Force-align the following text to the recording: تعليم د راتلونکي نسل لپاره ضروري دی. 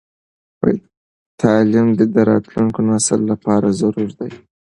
تعليم 1.41 1.87
د 2.15 2.17
راتلونکي 2.31 2.81
نسل 2.89 3.19
لپاره 3.31 3.67
ضروري 3.79 4.13
دی. 4.19 4.31